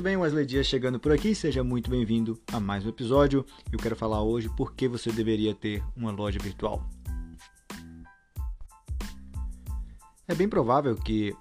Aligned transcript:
Muito 0.00 0.08
bem, 0.08 0.16
Wesley 0.16 0.46
Dias 0.46 0.66
chegando 0.66 0.98
por 0.98 1.12
aqui, 1.12 1.34
seja 1.34 1.62
muito 1.62 1.90
bem-vindo 1.90 2.40
a 2.50 2.58
mais 2.58 2.86
um 2.86 2.88
episódio. 2.88 3.44
Eu 3.70 3.78
quero 3.78 3.94
falar 3.94 4.22
hoje 4.22 4.48
por 4.56 4.72
que 4.72 4.88
você 4.88 5.12
deveria 5.12 5.54
ter 5.54 5.84
uma 5.94 6.10
loja 6.10 6.38
virtual. 6.38 6.88
É 10.26 10.34
bem 10.34 10.48
provável 10.48 10.96
que 10.96 11.36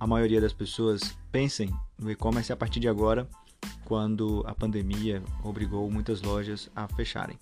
a 0.00 0.08
maioria 0.08 0.40
das 0.40 0.52
pessoas 0.52 1.16
pensem 1.30 1.70
no 1.96 2.10
e-commerce 2.10 2.52
a 2.52 2.56
partir 2.56 2.80
de 2.80 2.88
agora, 2.88 3.28
quando 3.84 4.42
a 4.44 4.56
pandemia 4.56 5.22
obrigou 5.44 5.88
muitas 5.88 6.20
lojas 6.20 6.68
a 6.74 6.88
fecharem. 6.88 7.38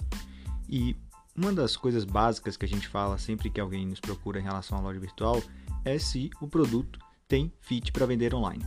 E 0.69 0.95
uma 1.35 1.51
das 1.51 1.79
coisas 1.79 2.05
básicas 2.05 2.59
que 2.59 2.67
a 2.67 2.69
gente 2.69 2.89
fala 2.89 3.17
sempre 3.17 3.49
que 3.49 3.59
alguém 3.59 3.87
nos 3.87 4.01
procura 4.01 4.39
em 4.39 4.45
relação 4.45 4.77
à 4.77 4.83
loja 4.83 5.01
virtual 5.01 5.43
é 5.83 5.99
se 5.99 6.29
o 6.43 6.47
produto 6.47 6.99
tem 7.27 7.51
fit 7.59 7.91
para 7.91 8.05
vender 8.05 8.35
online. 8.35 8.63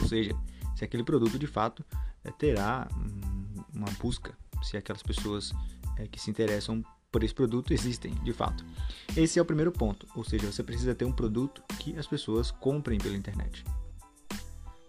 Ou 0.00 0.08
seja, 0.08 0.34
se 0.76 0.84
aquele 0.84 1.02
produto 1.02 1.38
de 1.38 1.46
fato 1.46 1.84
é, 2.24 2.30
terá 2.30 2.88
uma 3.74 3.90
busca, 4.00 4.36
se 4.62 4.76
aquelas 4.76 5.02
pessoas 5.02 5.52
é, 5.96 6.06
que 6.06 6.20
se 6.20 6.30
interessam 6.30 6.82
por 7.10 7.24
esse 7.24 7.34
produto 7.34 7.72
existem 7.72 8.14
de 8.22 8.32
fato. 8.32 8.64
Esse 9.16 9.38
é 9.38 9.42
o 9.42 9.44
primeiro 9.44 9.72
ponto, 9.72 10.06
ou 10.14 10.22
seja, 10.22 10.50
você 10.50 10.62
precisa 10.62 10.94
ter 10.94 11.04
um 11.04 11.12
produto 11.12 11.62
que 11.78 11.96
as 11.98 12.06
pessoas 12.06 12.50
comprem 12.50 12.98
pela 12.98 13.16
internet. 13.16 13.64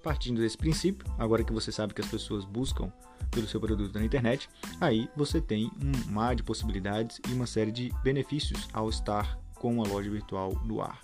Partindo 0.03 0.41
desse 0.41 0.57
princípio, 0.57 1.05
agora 1.17 1.43
que 1.43 1.51
você 1.51 1.71
sabe 1.71 1.93
que 1.93 2.01
as 2.01 2.07
pessoas 2.07 2.45
buscam 2.45 2.91
pelo 3.31 3.47
seu 3.47 3.59
produto 3.59 3.93
na 3.97 4.05
internet, 4.05 4.49
aí 4.79 5.09
você 5.15 5.41
tem 5.41 5.69
um 5.81 6.11
mar 6.11 6.35
de 6.35 6.43
possibilidades 6.43 7.19
e 7.27 7.33
uma 7.33 7.45
série 7.45 7.71
de 7.71 7.91
benefícios 8.03 8.67
ao 8.73 8.89
estar 8.89 9.37
com 9.55 9.73
uma 9.73 9.87
loja 9.87 10.09
virtual 10.09 10.51
no 10.65 10.81
ar. 10.81 10.99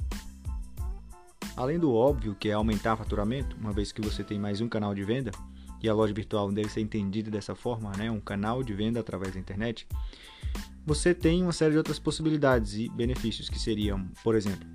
Além 1.56 1.80
do 1.80 1.94
óbvio 1.94 2.36
que 2.36 2.50
é 2.50 2.54
aumentar 2.54 2.98
faturamento, 2.98 3.56
uma 3.56 3.72
vez 3.72 3.92
que 3.92 4.02
você 4.02 4.24
tem 4.24 4.38
mais 4.38 4.60
um 4.60 4.68
canal 4.68 4.94
de 4.94 5.04
venda, 5.04 5.32
e 5.82 5.88
a 5.88 5.94
loja 5.94 6.14
virtual 6.14 6.52
deve 6.52 6.70
ser 6.70 6.82
entendida 6.82 7.32
dessa 7.32 7.56
forma, 7.56 7.92
né? 7.96 8.12
um 8.12 8.20
canal 8.20 8.62
de 8.62 8.74
venda 8.74 9.00
através 9.00 9.34
da 9.34 9.40
internet, 9.40 9.88
você 10.86 11.14
tem 11.14 11.44
uma 11.44 11.54
série 11.54 11.72
de 11.72 11.78
outras 11.78 11.98
possibilidades 11.98 12.74
e 12.76 12.90
benefícios 12.90 13.50
que 13.50 13.58
seriam, 13.58 14.06
por 14.24 14.36
exemplo, 14.36 14.68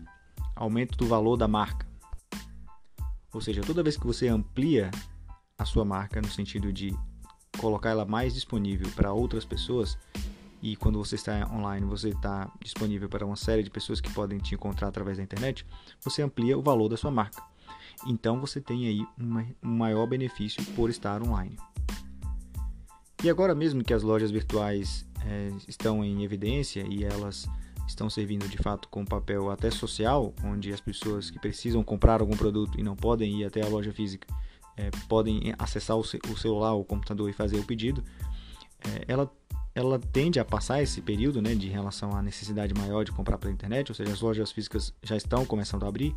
aumento 0.57 0.97
do 0.97 1.07
valor 1.07 1.37
da 1.37 1.47
marca. 1.47 1.87
Ou 3.33 3.41
seja, 3.41 3.61
toda 3.61 3.83
vez 3.83 3.97
que 3.97 4.07
você 4.07 4.29
amplia 4.29 4.91
a 5.59 5.65
sua 5.65 5.85
marca 5.85 6.21
no 6.21 6.29
sentido 6.29 6.73
de 6.73 6.97
colocar 7.59 7.91
ela 7.91 8.07
mais 8.07 8.33
disponível 8.35 8.89
para 8.97 9.13
outras 9.13 9.45
pessoas, 9.45 9.99
e 10.63 10.77
quando 10.77 10.99
você 10.99 11.15
está 11.15 11.49
online, 11.53 11.87
você 11.87 12.11
está 12.11 12.51
disponível 12.63 13.09
para 13.09 13.25
uma 13.25 13.37
série 13.37 13.63
de 13.63 13.71
pessoas 13.71 14.01
que 14.01 14.13
podem 14.13 14.39
te 14.39 14.55
encontrar 14.55 14.89
através 14.89 15.17
da 15.17 15.23
internet, 15.23 15.67
você 16.01 16.23
amplia 16.23 16.59
o 16.59 16.63
valor 16.63 16.89
da 16.89 16.97
sua 16.97 17.11
marca. 17.11 17.43
Então 18.07 18.41
você 18.41 18.61
tem 18.61 18.87
aí 18.87 19.07
um 19.19 19.69
maior 19.69 20.07
benefício 20.07 20.65
por 20.75 20.91
estar 20.91 21.23
online. 21.23 21.57
E 23.23 23.29
agora 23.29 23.55
mesmo 23.55 23.85
que 23.85 23.93
as 23.93 24.03
lojas 24.03 24.31
virtuais 24.31 25.07
é, 25.27 25.51
estão 25.69 26.05
em 26.05 26.23
evidência 26.25 26.87
e 26.89 27.05
elas 27.05 27.47
estão 27.87 28.09
servindo 28.09 28.49
de 28.49 28.57
fato 28.57 28.89
com 28.89 29.05
papel 29.05 29.51
até 29.51 29.71
social, 29.71 30.35
onde 30.45 30.73
as 30.73 30.81
pessoas 30.81 31.31
que 31.31 31.39
precisam 31.39 31.83
comprar 31.83 32.21
algum 32.21 32.37
produto 32.37 32.79
e 32.79 32.83
não 32.83 32.97
podem 32.97 33.41
ir 33.41 33.45
até 33.45 33.63
a 33.63 33.69
loja 33.69 33.93
física 33.93 34.27
é, 34.81 34.91
podem 35.09 35.55
acessar 35.59 35.97
o, 35.97 36.01
o 36.01 36.39
celular 36.39 36.73
ou 36.73 36.81
o 36.81 36.85
computador 36.85 37.29
e 37.29 37.33
fazer 37.35 37.59
o 37.59 37.65
pedido, 37.65 38.03
é, 38.81 39.05
ela 39.07 39.31
ela 39.75 39.99
tende 39.99 40.41
a 40.41 40.45
passar 40.45 40.83
esse 40.83 41.01
período 41.01 41.41
né, 41.41 41.55
de 41.55 41.69
relação 41.69 42.15
à 42.17 42.23
necessidade 42.23 42.75
maior 42.75 43.05
de 43.05 43.13
comprar 43.13 43.39
pela 43.39 43.53
internet, 43.53 43.91
ou 43.91 43.95
seja, 43.95 44.13
as 44.13 44.21
lojas 44.21 44.51
físicas 44.51 44.93
já 45.03 45.17
estão 45.17 45.45
começando 45.45 45.85
a 45.85 45.89
abrir. 45.89 46.15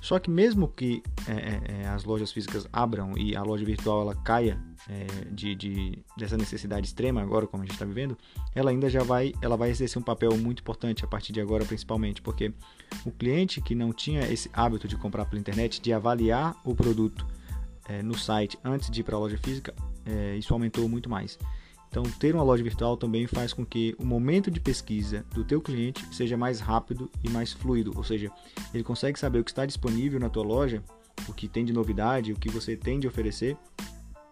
Só 0.00 0.18
que 0.18 0.30
mesmo 0.30 0.68
que 0.68 1.02
é, 1.26 1.32
é, 1.32 1.82
é 1.82 1.88
as 1.88 2.04
lojas 2.04 2.30
físicas 2.30 2.68
abram 2.72 3.16
e 3.16 3.34
a 3.34 3.42
loja 3.42 3.64
virtual 3.64 4.02
ela 4.02 4.14
caia 4.14 4.60
é, 4.88 5.06
de, 5.30 5.54
de, 5.54 5.98
dessa 6.16 6.36
necessidade 6.36 6.86
extrema 6.86 7.20
agora, 7.22 7.46
como 7.46 7.62
a 7.62 7.66
gente 7.66 7.74
está 7.74 7.84
vivendo, 7.84 8.16
ela 8.54 8.70
ainda 8.70 8.88
já 8.88 9.02
vai, 9.02 9.32
ela 9.42 9.56
vai 9.56 9.70
exercer 9.70 10.00
um 10.00 10.04
papel 10.04 10.36
muito 10.36 10.60
importante 10.60 11.04
a 11.04 11.08
partir 11.08 11.32
de 11.32 11.40
agora, 11.40 11.64
principalmente, 11.64 12.22
porque 12.22 12.52
o 13.04 13.10
cliente 13.10 13.60
que 13.60 13.74
não 13.74 13.92
tinha 13.92 14.20
esse 14.30 14.50
hábito 14.52 14.86
de 14.86 14.96
comprar 14.96 15.24
pela 15.26 15.40
internet, 15.40 15.80
de 15.80 15.92
avaliar 15.92 16.56
o 16.64 16.74
produto 16.74 17.26
é, 17.88 18.02
no 18.02 18.16
site 18.16 18.58
antes 18.64 18.90
de 18.90 19.00
ir 19.00 19.04
para 19.04 19.16
a 19.16 19.18
loja 19.18 19.38
física, 19.38 19.74
é, 20.06 20.36
isso 20.36 20.52
aumentou 20.52 20.88
muito 20.88 21.08
mais. 21.08 21.38
Então, 21.90 22.04
ter 22.04 22.32
uma 22.32 22.44
loja 22.44 22.62
virtual 22.62 22.96
também 22.96 23.26
faz 23.26 23.52
com 23.52 23.66
que 23.66 23.96
o 23.98 24.04
momento 24.04 24.48
de 24.48 24.60
pesquisa 24.60 25.26
do 25.34 25.42
teu 25.42 25.60
cliente 25.60 26.06
seja 26.14 26.36
mais 26.36 26.60
rápido 26.60 27.10
e 27.24 27.28
mais 27.28 27.52
fluido, 27.52 27.92
ou 27.96 28.04
seja, 28.04 28.30
ele 28.72 28.84
consegue 28.84 29.18
saber 29.18 29.40
o 29.40 29.44
que 29.44 29.50
está 29.50 29.66
disponível 29.66 30.20
na 30.20 30.28
tua 30.28 30.44
loja, 30.44 30.84
o 31.28 31.34
que 31.34 31.48
tem 31.48 31.64
de 31.64 31.72
novidade, 31.72 32.32
o 32.32 32.36
que 32.36 32.48
você 32.48 32.76
tem 32.76 33.00
de 33.00 33.08
oferecer 33.08 33.56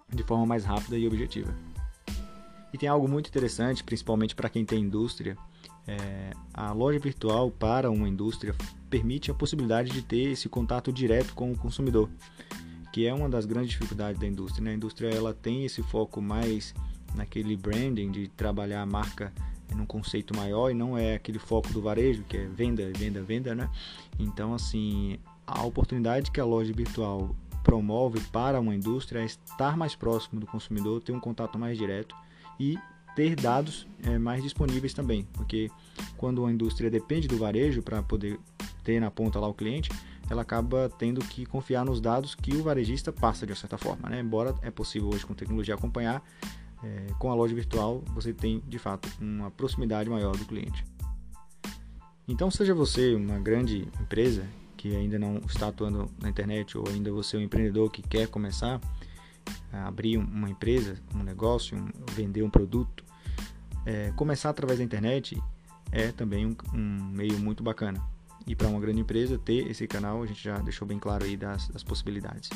de 0.08 0.22
forma 0.22 0.46
mais 0.46 0.64
rápida 0.64 0.96
e 0.96 1.06
objetiva. 1.06 1.52
E 2.72 2.78
tem 2.78 2.88
algo 2.88 3.08
muito 3.08 3.28
interessante, 3.28 3.82
principalmente 3.82 4.36
para 4.36 4.48
quem 4.48 4.64
tem 4.64 4.80
indústria. 4.80 5.36
É, 5.86 6.32
a 6.54 6.72
loja 6.72 6.98
virtual 6.98 7.50
para 7.50 7.90
uma 7.90 8.08
indústria 8.08 8.54
permite 8.88 9.30
a 9.30 9.34
possibilidade 9.34 9.90
de 9.90 10.02
ter 10.02 10.30
esse 10.30 10.48
contato 10.48 10.92
direto 10.92 11.34
com 11.34 11.50
o 11.50 11.56
consumidor, 11.56 12.08
que 12.92 13.04
é 13.06 13.12
uma 13.12 13.28
das 13.28 13.46
grandes 13.46 13.70
dificuldades 13.70 14.20
da 14.20 14.26
indústria. 14.26 14.64
Né? 14.64 14.70
A 14.70 14.74
indústria 14.74 15.08
ela 15.08 15.34
tem 15.34 15.64
esse 15.64 15.82
foco 15.82 16.20
mais 16.20 16.72
naquele 17.18 17.56
branding 17.56 18.10
de 18.10 18.28
trabalhar 18.28 18.80
a 18.80 18.86
marca 18.86 19.32
num 19.74 19.84
conceito 19.84 20.34
maior 20.34 20.70
e 20.70 20.74
não 20.74 20.96
é 20.96 21.14
aquele 21.14 21.38
foco 21.38 21.70
do 21.72 21.82
varejo 21.82 22.24
que 22.24 22.36
é 22.36 22.46
venda, 22.46 22.90
venda, 22.96 23.22
venda, 23.22 23.54
né? 23.54 23.68
Então, 24.18 24.54
assim, 24.54 25.18
a 25.46 25.62
oportunidade 25.64 26.30
que 26.30 26.40
a 26.40 26.44
loja 26.44 26.72
virtual 26.72 27.36
promove 27.62 28.20
para 28.32 28.58
uma 28.58 28.74
indústria 28.74 29.20
é 29.20 29.24
estar 29.26 29.76
mais 29.76 29.94
próximo 29.94 30.40
do 30.40 30.46
consumidor, 30.46 31.02
ter 31.02 31.12
um 31.12 31.20
contato 31.20 31.58
mais 31.58 31.76
direto 31.76 32.16
e 32.58 32.78
ter 33.14 33.34
dados 33.34 33.86
é, 34.04 34.16
mais 34.16 34.42
disponíveis 34.42 34.94
também, 34.94 35.26
porque 35.32 35.68
quando 36.16 36.46
a 36.46 36.52
indústria 36.52 36.88
depende 36.88 37.26
do 37.26 37.36
varejo 37.36 37.82
para 37.82 38.02
poder 38.02 38.38
ter 38.84 39.00
na 39.00 39.10
ponta 39.10 39.40
lá 39.40 39.48
o 39.48 39.54
cliente, 39.54 39.90
ela 40.30 40.42
acaba 40.42 40.90
tendo 40.98 41.20
que 41.20 41.44
confiar 41.44 41.84
nos 41.84 42.00
dados 42.00 42.34
que 42.34 42.54
o 42.54 42.62
varejista 42.62 43.12
passa 43.12 43.46
de 43.46 43.54
certa 43.56 43.76
forma, 43.76 44.08
né? 44.08 44.20
Embora 44.20 44.54
é 44.62 44.70
possível 44.70 45.08
hoje 45.08 45.26
com 45.26 45.34
tecnologia 45.34 45.74
acompanhar, 45.74 46.22
é, 46.82 47.06
com 47.18 47.30
a 47.30 47.34
loja 47.34 47.54
virtual 47.54 48.02
você 48.14 48.32
tem 48.32 48.60
de 48.66 48.78
fato 48.78 49.08
uma 49.20 49.50
proximidade 49.50 50.08
maior 50.08 50.36
do 50.36 50.44
cliente. 50.44 50.84
Então, 52.26 52.50
seja 52.50 52.74
você 52.74 53.14
uma 53.14 53.38
grande 53.38 53.88
empresa 54.00 54.46
que 54.76 54.94
ainda 54.94 55.18
não 55.18 55.38
está 55.38 55.68
atuando 55.68 56.10
na 56.20 56.28
internet 56.28 56.76
ou 56.76 56.86
ainda 56.88 57.10
você 57.10 57.36
é 57.36 57.40
um 57.40 57.42
empreendedor 57.42 57.90
que 57.90 58.02
quer 58.02 58.28
começar 58.28 58.80
a 59.72 59.88
abrir 59.88 60.18
uma 60.18 60.48
empresa, 60.48 60.96
um 61.14 61.22
negócio, 61.22 61.76
um, 61.76 61.88
vender 62.12 62.42
um 62.42 62.50
produto, 62.50 63.02
é, 63.86 64.12
começar 64.12 64.50
através 64.50 64.78
da 64.78 64.84
internet 64.84 65.42
é 65.90 66.12
também 66.12 66.46
um, 66.46 66.56
um 66.74 67.04
meio 67.12 67.38
muito 67.38 67.62
bacana. 67.62 68.00
E 68.46 68.54
para 68.54 68.68
uma 68.68 68.78
grande 68.78 69.00
empresa 69.00 69.38
ter 69.38 69.66
esse 69.70 69.86
canal, 69.86 70.22
a 70.22 70.26
gente 70.26 70.42
já 70.42 70.58
deixou 70.58 70.86
bem 70.86 70.98
claro 70.98 71.24
aí 71.24 71.36
das, 71.36 71.68
das 71.68 71.82
possibilidades. 71.82 72.50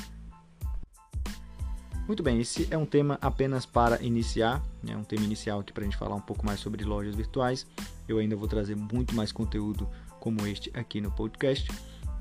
Muito 2.06 2.22
bem, 2.22 2.40
esse 2.40 2.66
é 2.70 2.76
um 2.76 2.84
tema 2.84 3.16
apenas 3.20 3.64
para 3.64 4.02
iniciar, 4.02 4.60
é 4.86 4.96
um 4.96 5.04
tema 5.04 5.24
inicial 5.24 5.60
aqui 5.60 5.72
para 5.72 5.82
a 5.82 5.84
gente 5.84 5.96
falar 5.96 6.16
um 6.16 6.20
pouco 6.20 6.44
mais 6.44 6.58
sobre 6.58 6.84
lojas 6.84 7.14
virtuais. 7.14 7.64
Eu 8.08 8.18
ainda 8.18 8.34
vou 8.34 8.48
trazer 8.48 8.74
muito 8.74 9.14
mais 9.14 9.30
conteúdo 9.30 9.88
como 10.18 10.46
este 10.46 10.70
aqui 10.74 11.00
no 11.00 11.12
podcast. 11.12 11.70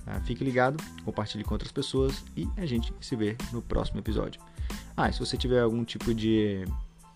Ah, 0.06 0.20
fique 0.22 0.44
ligado, 0.44 0.81
compartilhe 1.03 1.44
com 1.44 1.53
outras 1.53 1.72
pessoas 1.72 2.24
e 2.38 2.47
a 2.58 2.66
gente 2.66 2.94
se 3.02 3.16
vê 3.16 3.36
no 3.52 3.62
próximo 3.62 4.00
episódio. 4.00 4.40
Ah, 4.96 5.09
e 5.09 5.14
se 5.14 5.20
você 5.20 5.36
tiver 5.36 5.62
algum 5.62 5.84
tipo 5.84 6.14
de 6.14 6.64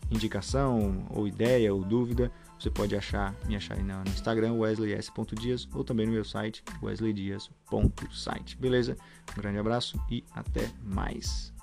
indicação 0.10 1.06
ou 1.12 1.28
ideia 1.28 1.74
ou 1.74 1.84
dúvida, 1.84 2.32
você 2.60 2.70
pode 2.70 2.96
achar, 2.96 3.34
me 3.46 3.56
achar 3.56 3.78
no 3.78 4.10
Instagram, 4.10 4.54
wesleys.dias, 4.54 5.68
ou 5.74 5.84
também 5.84 6.06
no 6.06 6.14
meu 6.14 6.26
site, 6.26 6.64
wesleydias.site. 6.82 8.58
Beleza? 8.58 8.98
Um 9.32 9.42
grande 9.42 9.60
abraço 9.60 10.00
e 10.10 10.24
até 10.34 10.72
mais. 10.84 11.55